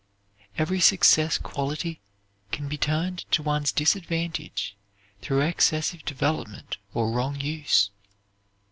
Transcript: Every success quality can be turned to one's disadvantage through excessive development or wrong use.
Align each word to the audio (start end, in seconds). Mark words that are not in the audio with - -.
Every 0.57 0.79
success 0.79 1.37
quality 1.37 2.01
can 2.51 2.67
be 2.67 2.75
turned 2.75 3.19
to 3.29 3.43
one's 3.43 3.71
disadvantage 3.71 4.75
through 5.21 5.41
excessive 5.41 6.03
development 6.05 6.77
or 6.91 7.11
wrong 7.11 7.39
use. 7.39 7.91